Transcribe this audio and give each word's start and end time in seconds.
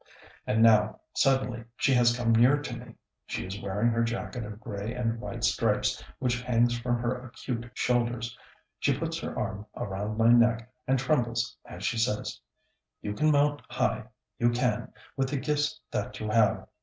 And 0.47 0.63
now, 0.63 0.99
suddenly, 1.13 1.63
she 1.77 1.93
has 1.93 2.17
come 2.17 2.31
near 2.33 2.57
to 2.59 2.75
me. 2.75 2.95
She 3.27 3.45
is 3.45 3.61
wearing 3.61 3.89
her 3.89 4.03
jacket 4.03 4.43
of 4.43 4.59
gray 4.59 4.95
and 4.95 5.19
white 5.19 5.43
stripes 5.43 6.03
which 6.17 6.41
hangs 6.41 6.75
from 6.75 6.97
her 6.97 7.23
acute 7.27 7.69
shoulders, 7.75 8.35
she 8.79 8.97
puts 8.97 9.19
her 9.19 9.37
arm 9.37 9.67
around 9.77 10.17
my 10.17 10.31
neck, 10.31 10.73
and 10.87 10.97
trembles 10.97 11.55
as 11.65 11.83
she 11.85 11.99
says, 11.99 12.41
"You 13.03 13.13
can 13.13 13.29
mount 13.31 13.61
high, 13.69 14.05
you 14.39 14.49
can, 14.49 14.91
with 15.15 15.29
the 15.29 15.37
gifts 15.37 15.79
that 15.91 16.19
you 16.19 16.31
have. 16.31 16.67